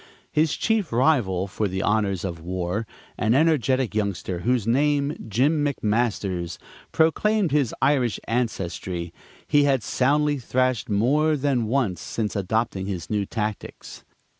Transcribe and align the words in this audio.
His 0.31 0.55
chief 0.57 0.91
rival 0.91 1.45
for 1.45 1.67
the 1.67 1.83
honors 1.83 2.25
of 2.25 2.39
war, 2.39 2.87
an 3.19 3.35
energetic 3.35 3.93
youngster, 3.93 4.39
whose 4.39 4.65
name, 4.65 5.15
Jim 5.29 5.63
McMasters, 5.63 6.57
proclaimed 6.91 7.51
his 7.51 7.75
Irish 7.83 8.19
ancestry, 8.27 9.13
he 9.45 9.65
had 9.65 9.83
soundly 9.83 10.39
thrashed 10.39 10.89
more 10.89 11.37
than 11.37 11.67
once 11.67 12.01
since 12.01 12.35
adopting 12.35 12.87
his 12.87 13.11
new 13.11 13.27
tactics. 13.27 14.03